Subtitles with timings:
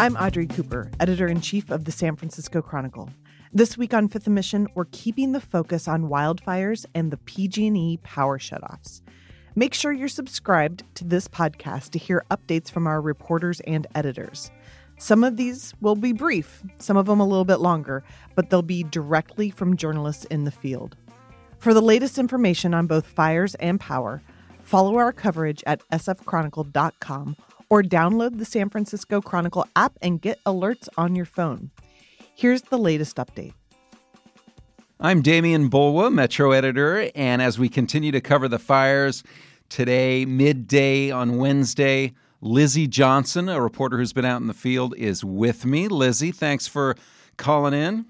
[0.00, 3.10] I'm Audrey Cooper, editor in chief of the San Francisco Chronicle.
[3.52, 8.38] This week on Fifth Mission, we're keeping the focus on wildfires and the PG&E power
[8.38, 9.02] shutoffs.
[9.56, 14.52] Make sure you're subscribed to this podcast to hear updates from our reporters and editors.
[14.98, 18.04] Some of these will be brief, some of them a little bit longer,
[18.36, 20.94] but they'll be directly from journalists in the field.
[21.58, 24.22] For the latest information on both fires and power,
[24.62, 27.36] follow our coverage at sfchronicle.com
[27.70, 31.70] or download the San Francisco Chronicle app and get alerts on your phone.
[32.34, 33.52] Here's the latest update.
[35.00, 39.22] I'm Demian Bulwa, Metro editor, and as we continue to cover the fires
[39.68, 45.24] today, midday on Wednesday, Lizzie Johnson, a reporter who's been out in the field, is
[45.24, 45.88] with me.
[45.88, 46.96] Lizzie, thanks for
[47.36, 48.06] calling in.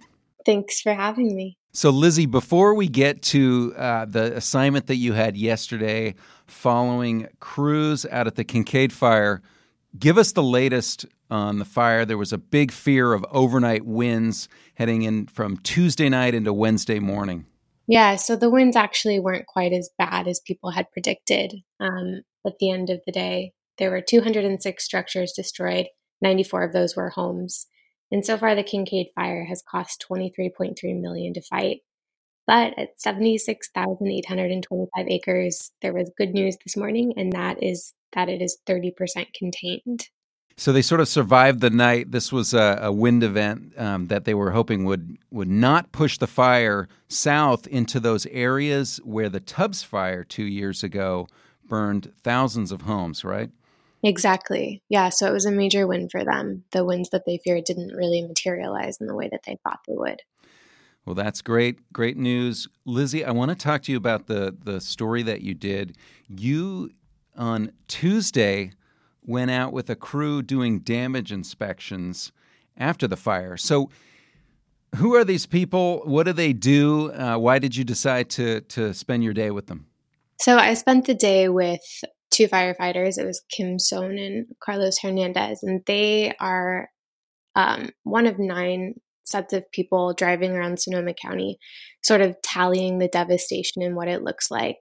[0.47, 1.59] Thanks for having me.
[1.79, 6.17] So, Lizzie, before we get to uh, the assignment that you had yesterday
[6.49, 9.43] following crews out at the Kincade fire,
[9.97, 12.05] give us the latest on the fire.
[12.05, 16.99] There was a big fear of overnight winds heading in from Tuesday night into Wednesday
[16.99, 17.47] morning.
[17.87, 21.55] Yeah, so the winds actually weren't quite as bad as people had predicted.
[21.79, 25.87] Um, at the end of the day, there were 206 structures destroyed,
[26.23, 27.69] 94 of those were homes.
[28.11, 31.83] And so far, the Kincade fire has cost 23.3 million to fight.
[32.47, 38.41] But at 76,825 acres, there was good news this morning, and that is that it
[38.41, 40.09] is 30% contained.
[40.57, 42.11] So they sort of survived the night.
[42.11, 46.19] This was a, a wind event um, that they were hoping would would not push
[46.19, 51.29] the fire south into those areas where the Tubbs fire two years ago
[51.69, 53.25] burned thousands of homes.
[53.25, 53.51] Right?
[54.03, 54.83] Exactly.
[54.89, 55.09] Yeah.
[55.09, 56.65] So it was a major win for them.
[56.71, 59.95] The winds that they feared didn't really materialize in the way that they thought they
[59.95, 60.23] would.
[61.05, 61.93] Well, that's great.
[61.93, 62.69] Great news.
[62.85, 65.97] Lizzie, I want to talk to you about the, the story that you did.
[66.29, 66.91] You,
[67.35, 68.73] on Tuesday,
[69.25, 72.31] went out with a crew doing damage inspections
[72.77, 73.57] after the fire.
[73.57, 73.91] So,
[74.97, 76.03] who are these people?
[76.05, 77.11] What do they do?
[77.13, 79.87] Uh, why did you decide to, to spend your day with them?
[80.41, 81.81] So, I spent the day with
[82.31, 83.19] two firefighters.
[83.19, 86.89] It was Kim Sohn and Carlos Hernandez, and they are
[87.55, 88.95] um, one of nine
[89.25, 91.59] sets of people driving around Sonoma County,
[92.03, 94.79] sort of tallying the devastation and what it looks like.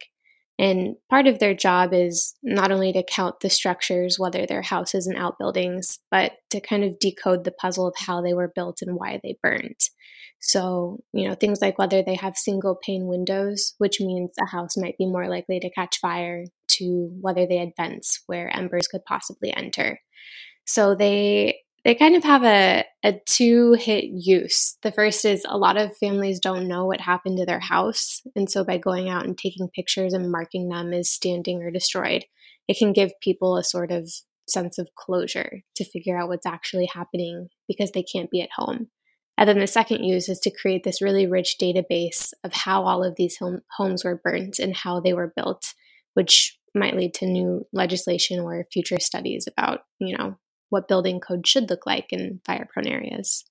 [0.59, 5.06] And part of their job is not only to count the structures, whether they're houses
[5.06, 8.96] and outbuildings, but to kind of decode the puzzle of how they were built and
[8.96, 9.80] why they burned.
[10.40, 14.78] So, you know, things like whether they have single pane windows, which means a house
[14.78, 19.05] might be more likely to catch fire, to whether they had vents where embers could
[19.05, 20.00] possibly enter.
[20.66, 24.77] So they they kind of have a, a two hit use.
[24.81, 28.22] The first is a lot of families don't know what happened to their house.
[28.35, 32.25] And so by going out and taking pictures and marking them as standing or destroyed,
[32.67, 34.11] it can give people a sort of
[34.50, 38.88] sense of closure to figure out what's actually happening because they can't be at home.
[39.38, 43.03] And then the second use is to create this really rich database of how all
[43.03, 45.73] of these home, homes were burnt and how they were built,
[46.16, 50.38] which might lead to new legislation or future studies about, you know,
[50.69, 53.45] what building code should look like in fire prone areas.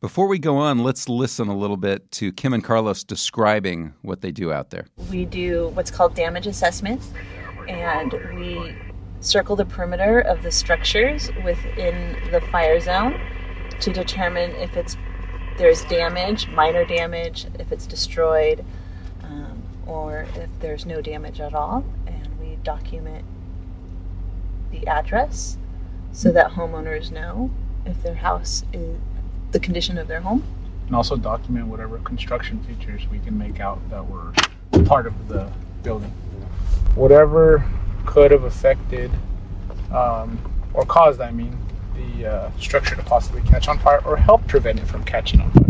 [0.00, 4.20] Before we go on, let's listen a little bit to Kim and Carlos describing what
[4.20, 4.86] they do out there.
[5.10, 7.00] We do what's called damage assessment,
[7.66, 8.74] and we
[9.20, 13.18] circle the perimeter of the structures within the fire zone
[13.80, 14.96] to determine if it's
[15.56, 18.62] there's damage, minor damage, if it's destroyed,
[19.22, 21.84] um, or if there's no damage at all.
[22.66, 23.24] And we document
[24.70, 25.58] the address
[26.12, 27.50] so that homeowners know
[27.84, 28.96] if their house is
[29.52, 30.42] the condition of their home.
[30.86, 34.32] And also document whatever construction features we can make out that were
[34.84, 35.50] part of the
[35.82, 36.10] building.
[36.94, 37.64] Whatever
[38.04, 39.10] could have affected
[39.92, 40.38] um,
[40.74, 41.56] or caused, I mean,
[41.94, 45.50] the uh, structure to possibly catch on fire or help prevent it from catching on
[45.50, 45.62] fire.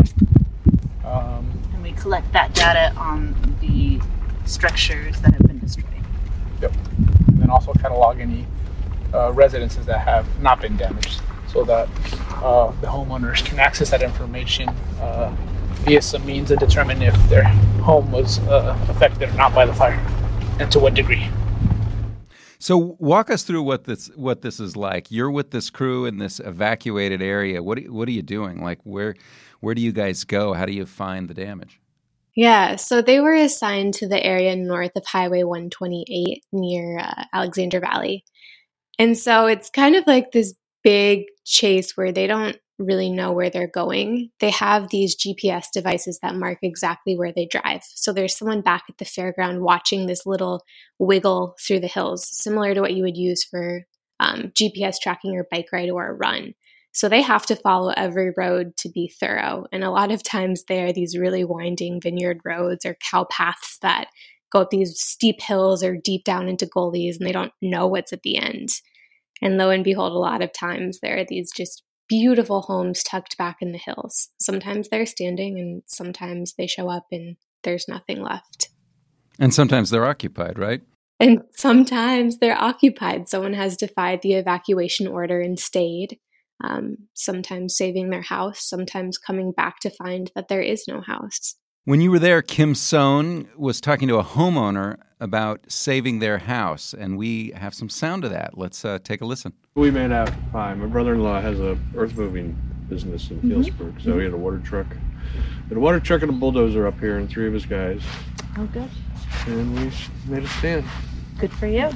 [1.05, 4.01] Um, and we collect that data on the
[4.45, 5.85] structures that have been destroyed.
[6.61, 6.73] Yep.
[7.47, 8.45] And also catalog any
[9.13, 11.87] uh, residences that have not been damaged so that
[12.43, 14.67] uh, the homeowners can access that information
[14.99, 15.33] uh,
[15.85, 19.73] via some means and determine if their home was uh, affected or not by the
[19.73, 19.95] fire
[20.59, 21.25] and to what degree.
[22.59, 25.09] So walk us through what this what this is like.
[25.09, 27.63] You're with this crew in this evacuated area.
[27.63, 28.61] What what are you doing?
[28.61, 29.15] Like where
[29.61, 30.51] where do you guys go?
[30.51, 31.79] How do you find the damage?
[32.37, 37.79] Yeah, so they were assigned to the area north of Highway 128 near uh, Alexander
[37.79, 38.23] Valley.
[38.99, 40.53] And so it's kind of like this
[40.83, 44.29] big chase where they don't really know where they're going.
[44.39, 47.81] They have these GPS devices that mark exactly where they drive.
[47.83, 50.63] So there's someone back at the fairground watching this little
[50.99, 53.81] wiggle through the hills, similar to what you would use for
[54.19, 56.53] um, GPS tracking your bike ride or a run.
[56.93, 59.65] So they have to follow every road to be thorough.
[59.71, 63.77] And a lot of times there are these really winding vineyard roads or cow paths
[63.81, 64.07] that
[64.51, 68.13] go up these steep hills or deep down into gullies and they don't know what's
[68.13, 68.69] at the end.
[69.41, 73.37] And lo and behold, a lot of times there are these just beautiful homes tucked
[73.37, 74.29] back in the hills.
[74.39, 78.69] Sometimes they're standing and sometimes they show up and there's nothing left.
[79.39, 80.81] And sometimes they're occupied, right?
[81.19, 83.27] And sometimes they're occupied.
[83.27, 86.19] Someone has defied the evacuation order and stayed,
[86.63, 91.55] um, sometimes saving their house, sometimes coming back to find that there is no house.
[91.85, 96.93] When you were there, Kim Sohn was talking to a homeowner about saving their house,
[96.93, 98.57] and we have some sound of that.
[98.57, 99.53] Let's uh, take a listen.
[99.75, 100.79] We made out fine.
[100.79, 102.57] My brother-in-law has a earth moving
[102.89, 103.51] business in mm-hmm.
[103.51, 104.17] Healdsburg, so mm-hmm.
[104.17, 104.87] he had a water truck,
[105.69, 108.01] had a water truck and a bulldozer up here, and three of his guys.
[108.57, 108.89] Oh, good.
[109.47, 109.91] And we
[110.25, 110.85] made a stand.
[111.39, 111.89] Good for you.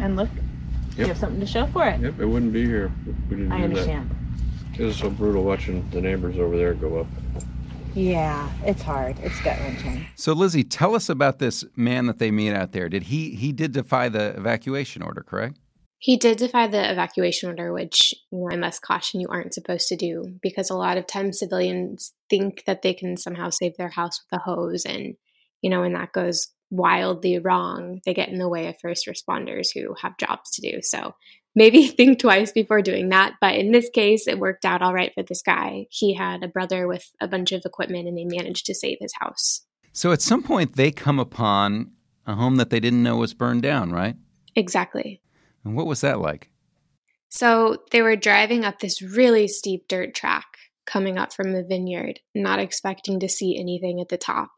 [0.00, 0.43] And look, yep.
[0.96, 2.00] You have something to show for it.
[2.00, 2.92] Yep, it wouldn't be here.
[3.28, 4.10] we didn't I understand.
[4.10, 4.80] That.
[4.80, 7.06] It was so brutal watching the neighbors over there go up.
[7.94, 9.18] Yeah, it's hard.
[9.20, 10.04] It's gut wrenching.
[10.16, 12.88] So, Lizzie, tell us about this man that they meet out there.
[12.88, 15.58] Did he he did defy the evacuation order, correct?
[15.98, 19.88] He did defy the evacuation order, which you know, I must caution you aren't supposed
[19.88, 23.90] to do because a lot of times civilians think that they can somehow save their
[23.90, 25.14] house with a hose, and
[25.62, 29.68] you know, when that goes wildly wrong, they get in the way of first responders
[29.74, 30.80] who have jobs to do.
[30.82, 31.14] So
[31.54, 33.34] maybe think twice before doing that.
[33.40, 35.86] But in this case, it worked out all right for this guy.
[35.90, 39.14] He had a brother with a bunch of equipment and they managed to save his
[39.20, 39.62] house.
[39.92, 41.92] So at some point, they come upon
[42.26, 44.16] a home that they didn't know was burned down, right?
[44.56, 45.20] Exactly.
[45.64, 46.50] And what was that like?
[47.28, 50.46] So they were driving up this really steep dirt track
[50.86, 54.50] coming up from the vineyard, not expecting to see anything at the top.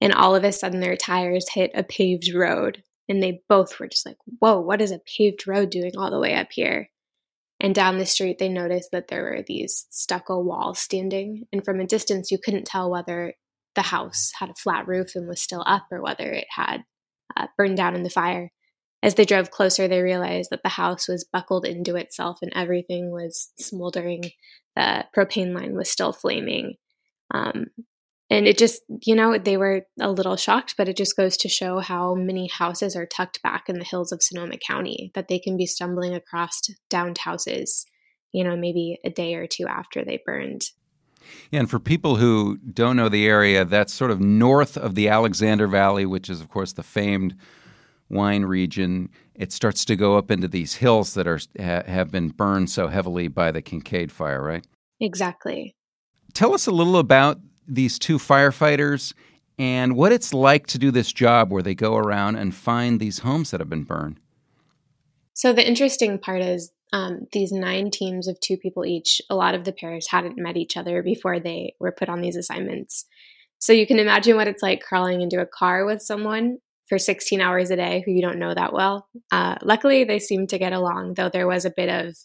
[0.00, 3.88] And all of a sudden, their tires hit a paved road and they both were
[3.88, 6.90] just like, whoa, what is a paved road doing all the way up here?
[7.60, 11.46] And down the street, they noticed that there were these stucco walls standing.
[11.52, 13.34] And from a distance, you couldn't tell whether
[13.74, 16.84] the house had a flat roof and was still up or whether it had
[17.36, 18.52] uh, burned down in the fire.
[19.02, 23.10] As they drove closer, they realized that the house was buckled into itself and everything
[23.10, 24.24] was smoldering.
[24.76, 26.74] The propane line was still flaming.
[27.32, 27.66] Um,
[28.30, 31.48] and it just you know they were a little shocked but it just goes to
[31.48, 35.38] show how many houses are tucked back in the hills of sonoma county that they
[35.38, 36.60] can be stumbling across
[36.90, 37.86] downed houses
[38.32, 40.70] you know maybe a day or two after they burned
[41.50, 45.08] yeah, and for people who don't know the area, that's sort of north of the
[45.08, 47.34] Alexander Valley, which is, of course, the famed
[48.08, 49.10] wine region.
[49.34, 52.88] It starts to go up into these hills that are ha, have been burned so
[52.88, 54.66] heavily by the Kincade fire, right?
[55.00, 55.74] Exactly.
[56.34, 59.12] Tell us a little about these two firefighters
[59.58, 63.20] and what it's like to do this job where they go around and find these
[63.20, 64.20] homes that have been burned.
[65.34, 69.54] So, the interesting part is um, these nine teams of two people each, a lot
[69.54, 73.04] of the pairs hadn't met each other before they were put on these assignments.
[73.58, 77.40] So, you can imagine what it's like crawling into a car with someone for 16
[77.40, 79.08] hours a day who you don't know that well.
[79.30, 82.16] Uh, luckily, they seemed to get along, though there was a bit of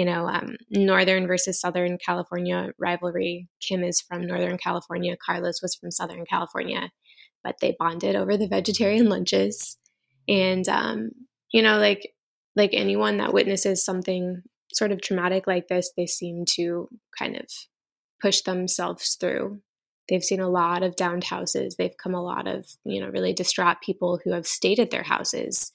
[0.00, 3.48] you know, um, Northern versus Southern California rivalry.
[3.60, 6.90] Kim is from Northern California, Carlos was from Southern California,
[7.44, 9.76] but they bonded over the vegetarian lunches.
[10.26, 11.10] And, um,
[11.52, 12.14] you know, like,
[12.56, 14.40] like anyone that witnesses something
[14.72, 16.88] sort of traumatic like this, they seem to
[17.18, 17.44] kind of
[18.22, 19.60] push themselves through.
[20.08, 21.76] They've seen a lot of downed houses.
[21.76, 25.02] They've come a lot of, you know, really distraught people who have stayed at their
[25.02, 25.72] houses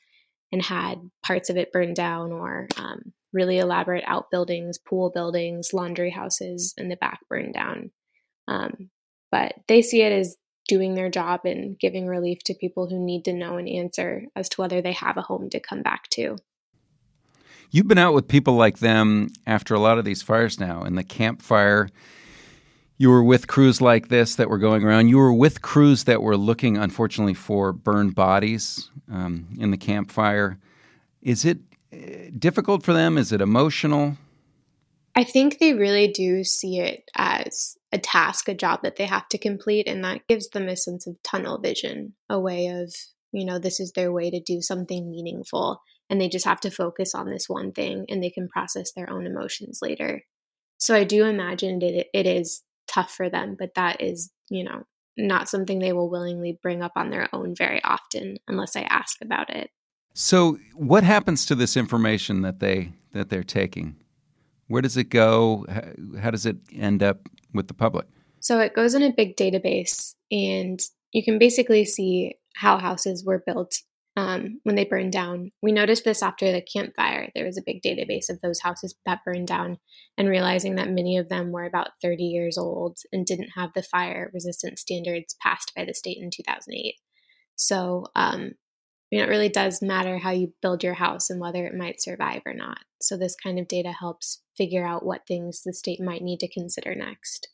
[0.52, 6.10] and had parts of it burned down or um, really elaborate outbuildings, pool buildings, laundry
[6.10, 7.92] houses in the back burned down.
[8.48, 8.90] Um,
[9.30, 10.38] but they see it as
[10.68, 14.50] doing their job and giving relief to people who need to know an answer as
[14.50, 16.38] to whether they have a home to come back to.
[17.72, 20.98] You've been out with people like them after a lot of these fires now, and
[20.98, 21.90] the Camp Fire.
[22.98, 25.10] You were with crews like this that were going around.
[25.10, 30.10] You were with crews that were looking, unfortunately, for burned bodies um, in the Camp
[30.10, 30.58] Fire.
[31.22, 31.58] Is it
[32.38, 33.18] difficult for them?
[33.18, 34.18] Is it emotional?
[35.16, 39.30] I think they really do see it as a task, a job that they have
[39.30, 42.94] to complete, and that gives them a sense of tunnel vision, a way of,
[43.32, 46.70] you know, this is their way to do something meaningful, and they just have to
[46.70, 50.24] focus on this one thing and they can process their own emotions later.
[50.78, 54.84] So I do imagine it, it is tough for them, but that is, you know,
[55.18, 59.22] not something they will willingly bring up on their own very often unless I ask
[59.22, 59.70] about it.
[60.18, 63.98] So, what happens to this information that they that they're taking?
[64.68, 65.66] Where does it go?
[66.22, 68.08] How does it end up with the public?
[68.40, 70.80] So it goes in a big database, and
[71.12, 73.82] you can basically see how houses were built
[74.16, 75.50] um, when they burned down.
[75.62, 77.30] We noticed this after the Camp Fire.
[77.36, 79.80] There was a big database of those houses that burned down,
[80.18, 83.84] and realizing that many of them were about 30 years old and didn't have the
[83.84, 86.96] fire resistant standards passed by the state in 2008.
[87.58, 88.54] So, um,
[89.18, 92.42] know, it really does matter how you build your house and whether it might survive
[92.46, 92.80] or not.
[93.02, 96.48] So, this kind of data helps figure out what things the state might need to
[96.48, 97.50] consider next.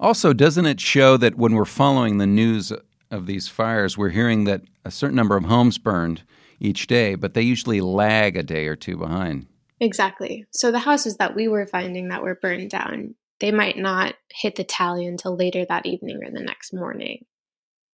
[0.00, 2.72] Also, doesn't it show that when we're following the news
[3.10, 6.22] of these fires, we're hearing that a certain number of homes burned
[6.58, 9.46] each day, but they usually lag a day or two behind?
[9.80, 10.46] Exactly.
[10.52, 14.56] So the houses that we were finding that were burned down, they might not hit
[14.56, 17.24] the tally until later that evening or the next morning.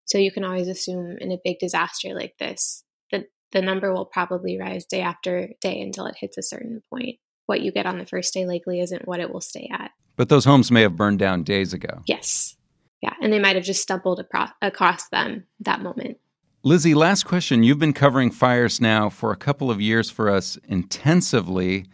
[0.09, 4.07] So you can always assume in a big disaster like this that the number will
[4.07, 7.17] probably rise day after day until it hits a certain point.
[7.45, 9.91] What you get on the first day likely isn't what it will stay at.
[10.17, 12.03] But those homes may have burned down days ago.
[12.07, 12.57] Yes.
[13.03, 13.13] Yeah.
[13.21, 16.17] And they might have just stumbled across, across them that moment.
[16.65, 17.63] Lizzie, last question.
[17.63, 21.87] You've been covering fires now for a couple of years for us intensively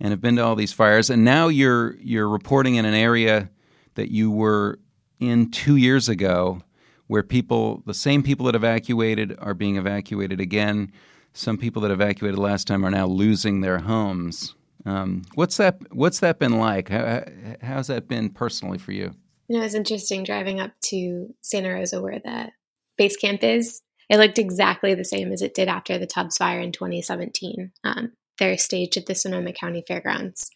[0.00, 1.10] and have been to all these fires.
[1.10, 3.50] And now you're you're reporting in an area
[3.96, 4.78] that you were
[5.18, 6.62] in two years ago
[7.08, 10.92] where people the same people that evacuated are being evacuated again.
[11.32, 14.54] Some people that evacuated last time are now losing their homes.
[14.86, 15.78] Um, what's that?
[15.92, 16.88] What's that been like?
[16.88, 17.24] How,
[17.62, 19.14] how's that been personally for you?
[19.48, 22.50] You know, it was interesting driving up to Santa Rosa where the
[22.96, 23.82] base camp is.
[24.08, 27.72] It looked exactly the same as it did after the Tubbs fire in 2017.
[27.84, 30.50] Um, they're staged at the Sonoma County Fairgrounds.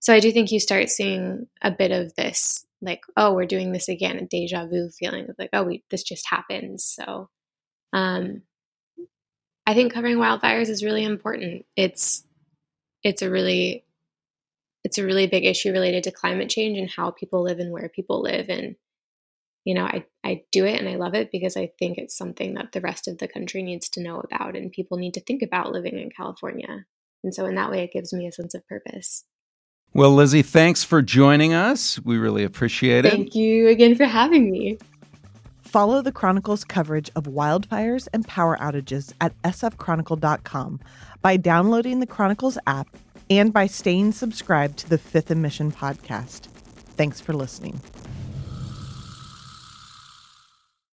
[0.00, 3.72] So I do think you start seeing a bit of this, like, oh, we're doing
[3.72, 7.28] this again, a deja vu feeling of like, oh, we this just happens So,
[7.92, 8.42] um,
[9.66, 11.64] I think covering wildfires is really important.
[11.76, 12.24] It's
[13.02, 13.84] it's a really
[14.84, 17.88] it's a really big issue related to climate change and how people live and where
[17.88, 18.76] people live and
[19.64, 22.54] you know I, I do it and i love it because i think it's something
[22.54, 25.42] that the rest of the country needs to know about and people need to think
[25.42, 26.84] about living in california
[27.22, 29.24] and so in that way it gives me a sense of purpose
[29.94, 34.50] well lizzie thanks for joining us we really appreciate it thank you again for having
[34.50, 34.78] me
[35.74, 40.78] Follow the Chronicle's coverage of wildfires and power outages at sfchronicle.com
[41.20, 42.86] by downloading the Chronicles app
[43.28, 46.46] and by staying subscribed to the Fifth & Mission podcast.
[46.96, 47.80] Thanks for listening.